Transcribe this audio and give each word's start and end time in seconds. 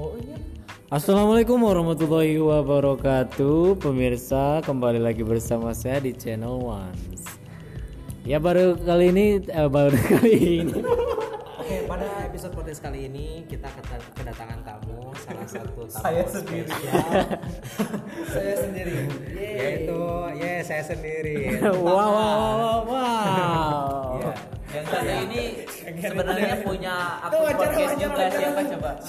Oh 0.00 0.16
iya. 0.16 0.40
Assalamualaikum 0.88 1.60
warahmatullahi 1.60 2.40
wabarakatuh 2.40 3.76
Pemirsa 3.84 4.64
kembali 4.64 4.96
lagi 4.96 5.20
bersama 5.20 5.76
saya 5.76 6.00
di 6.00 6.16
channel 6.16 6.56
Ones 6.56 7.20
Ya 8.24 8.40
baru 8.40 8.80
kali 8.80 9.12
ini 9.12 9.44
eh, 9.44 9.68
Baru 9.68 10.00
kali 10.16 10.64
ini 10.64 10.80
Oke, 11.60 11.84
pada 11.84 12.08
episode 12.24 12.56
podcast 12.56 12.80
kali 12.80 13.12
ini 13.12 13.44
kita 13.44 13.68
kedatangan 14.16 14.64
tamu 14.64 15.12
salah 15.20 15.44
satu 15.44 15.68
tamu 15.84 15.92
Saya 15.92 16.24
sendiri. 16.24 16.72
saya 18.32 18.54
sendiri 18.56 18.96
yaitu 19.36 20.00
ya 20.40 20.64
saya 20.64 20.82
sendiri. 20.82 21.60
Wow 21.84 21.92
wow 21.92 22.08
wow 22.08 22.54
wow 22.56 22.79
sebenarnya 26.00 26.56
punya 26.64 26.96
akun 27.22 27.52
podcast 27.54 27.94
juga 28.00 28.24
siapa 28.32 28.60
coba. 28.76 28.90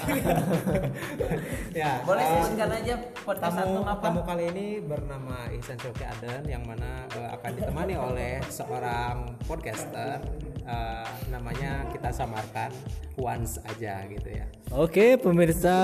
Ya, 1.72 2.04
boleh 2.04 2.20
eh, 2.20 2.32
sebutkan 2.44 2.70
aja 2.84 2.94
podcast 3.24 3.56
tamu, 3.56 3.80
antum 3.80 3.86
apa? 3.88 4.04
tamu 4.04 4.22
kali 4.28 4.44
ini 4.52 4.68
bernama 4.84 5.48
Ihsan 5.56 5.80
Syukri 5.80 6.04
Aden 6.04 6.44
yang 6.44 6.68
mana 6.68 7.08
eh, 7.16 7.30
akan 7.32 7.52
ditemani 7.56 7.96
oleh 7.96 8.44
seorang 8.52 9.40
podcaster 9.48 10.20
eh, 10.68 11.08
namanya 11.32 11.88
kita 11.96 12.12
samarkan 12.12 12.76
Once 13.16 13.56
aja 13.64 14.04
gitu 14.12 14.30
ya. 14.36 14.46
Oke 14.76 15.16
pemirsa 15.16 15.76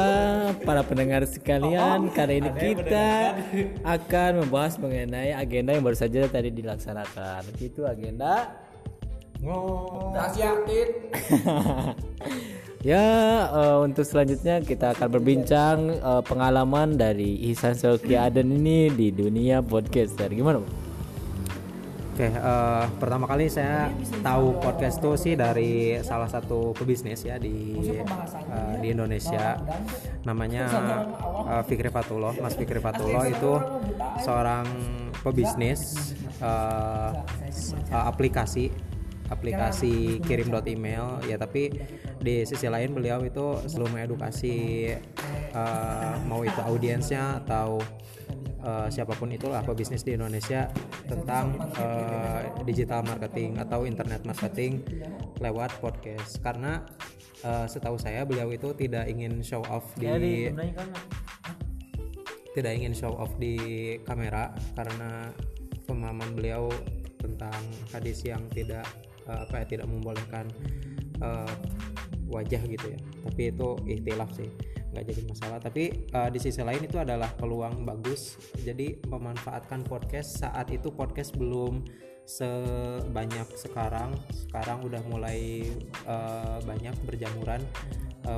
para 0.63 0.83
pendengar 0.83 1.23
sekalian 1.23 2.07
Kali 2.11 2.39
ini 2.39 2.51
kita 2.51 3.35
akan 3.83 4.43
membahas 4.43 4.75
mengenai 4.79 5.35
agenda 5.35 5.71
yang 5.71 5.83
baru 5.87 5.95
saja 5.95 6.27
tadi 6.27 6.51
dilaksanakan. 6.51 7.47
Itu 7.63 7.87
agenda 7.87 8.66
Ngomong. 9.39 10.13
Ya 12.77 13.03
eh, 13.49 13.77
untuk 13.83 14.05
selanjutnya 14.05 14.61
kita 14.61 14.95
akan 14.95 15.07
berbincang 15.11 15.77
eh, 15.91 16.23
pengalaman 16.23 16.95
dari 16.95 17.35
Ihsan 17.51 17.73
Sulki 17.73 18.15
Aden 18.15 18.53
ini 18.53 18.87
di 18.87 19.09
dunia 19.09 19.59
podcaster 19.59 20.29
Gimana? 20.29 20.61
Bu? 20.61 20.69
Oke, 22.13 22.31
eh, 22.31 22.83
pertama 22.95 23.25
kali 23.25 23.45
saya 23.45 23.91
tahu 24.21 24.55
podcast 24.57 24.97
itu 24.97 25.11
sih 25.19 25.33
dari 25.33 25.71
salah 25.99 26.25
satu 26.25 26.71
pebisnis 26.71 27.21
ya 27.21 27.35
di 27.35 27.75
eh, 28.31 28.73
di 28.79 28.87
Indonesia. 28.89 29.57
Namanya 30.23 30.63
eh, 31.49 31.63
Fikri 31.65 31.89
Fatullah. 31.89 32.37
Mas 32.37 32.55
Fikri 32.55 32.79
Fatullah 32.79 33.25
itu 33.25 33.53
seorang 34.21 34.63
pebisnis 35.19 36.13
eh, 36.39 37.09
s- 37.49 37.73
eh, 37.73 38.05
aplikasi 39.27 39.57
aplikasi 39.57 39.93
kirim.email 40.27 41.27
ya 41.27 41.35
tapi 41.39 41.71
di 42.21 42.43
sisi 42.47 42.67
lain 42.67 42.95
beliau 42.95 43.23
itu 43.23 43.61
selalu 43.67 43.99
mengedukasi 43.99 44.55
eh, 45.53 46.15
mau 46.25 46.41
itu 46.43 46.59
audiensnya 46.63 47.43
atau 47.43 47.79
eh, 48.63 48.87
siapa 48.91 49.13
pun 49.15 49.31
itulah 49.31 49.63
pebisnis 49.63 50.03
di 50.03 50.15
Indonesia 50.15 50.67
tentang 51.07 51.55
eh, 51.77 52.41
digital 52.67 53.03
marketing 53.05 53.59
atau 53.61 53.87
internet 53.87 54.27
marketing 54.27 54.83
lewat 55.39 55.77
podcast. 55.79 56.41
Karena 56.43 56.83
eh, 57.43 57.65
setahu 57.69 57.95
saya 57.95 58.27
beliau 58.27 58.51
itu 58.51 58.73
tidak 58.75 59.07
ingin 59.07 59.39
show 59.45 59.63
off 59.67 59.95
di 59.95 60.51
tidak 62.57 62.73
ingin 62.73 62.93
show 62.97 63.13
off 63.13 63.29
di 63.37 63.55
kamera 64.01 64.49
karena 64.73 65.29
pemahaman 65.85 66.33
beliau 66.33 66.73
tentang 67.21 67.61
hadis 67.93 68.25
yang 68.25 68.41
tidak 68.49 68.85
eh, 69.27 69.39
apa 69.43 69.63
ya 69.63 69.65
tidak 69.77 69.87
membolehkan 69.91 70.47
eh, 71.21 71.55
wajah 72.27 72.61
gitu 72.67 72.87
ya. 72.91 72.99
Tapi 73.27 73.41
itu 73.51 73.69
ikhtilaf 73.87 74.31
sih 74.35 74.49
nggak 74.97 75.13
jadi 75.13 75.21
masalah. 75.29 75.59
Tapi 75.61 75.83
eh, 76.09 76.29
di 76.33 76.39
sisi 76.41 76.61
lain 76.63 76.81
itu 76.83 76.97
adalah 76.97 77.29
peluang 77.35 77.85
bagus. 77.85 78.39
Jadi 78.57 78.97
memanfaatkan 79.07 79.85
podcast 79.85 80.41
saat 80.41 80.73
itu 80.73 80.89
podcast 80.89 81.35
belum 81.37 81.85
sebanyak 82.27 83.47
sekarang. 83.55 84.17
Sekarang 84.33 84.83
udah 84.83 85.01
mulai 85.07 85.69
eh, 85.85 86.57
banyak 86.65 86.95
berjamuran 87.07 87.63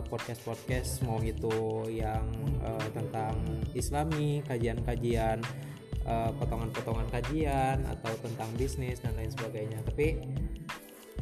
podcast 0.06 0.46
podcast 0.46 1.02
mau 1.02 1.18
itu 1.18 1.50
yang 1.90 2.30
eh, 2.62 2.90
tentang 2.94 3.34
islami 3.74 4.46
kajian-kajian 4.46 5.42
potongan-potongan 6.10 7.06
kajian 7.14 7.86
atau 7.86 8.10
tentang 8.26 8.50
bisnis 8.58 8.98
dan 8.98 9.14
lain 9.14 9.30
sebagainya. 9.30 9.78
Tapi 9.86 10.18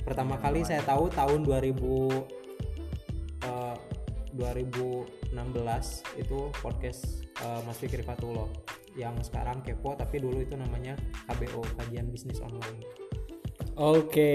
pertama 0.08 0.40
kali 0.40 0.64
saya 0.64 0.80
tahu 0.88 1.12
tahun 1.12 1.44
2000 1.44 1.76
eh, 3.44 3.76
2016 4.40 6.24
itu 6.24 6.40
podcast 6.64 7.28
eh, 7.44 7.60
Mas 7.68 7.78
Fikri 7.84 8.08
Fatullah 8.08 8.48
yang 8.96 9.20
sekarang 9.20 9.60
kepo 9.62 9.94
tapi 10.00 10.24
dulu 10.24 10.40
itu 10.42 10.56
namanya 10.56 10.96
KBO 11.28 11.62
kajian 11.76 12.08
bisnis 12.10 12.40
online. 12.40 12.82
Oke, 13.78 14.34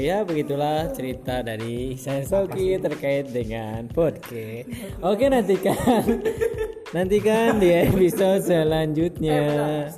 ya 0.00 0.24
begitulah 0.24 0.88
cerita 0.96 1.44
dari 1.44 1.92
Ihsan 1.92 2.24
Sulki 2.24 2.80
terkait 2.80 3.28
dengan 3.28 3.84
podcast. 3.92 4.72
Oke, 5.04 5.28
nantikan. 5.28 6.00
Nantikan 6.96 7.60
di 7.60 7.76
episode 7.76 8.40
selanjutnya. 8.40 9.92